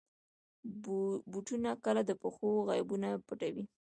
[1.31, 3.65] بوټونه کله د پښو عیبونه پټوي.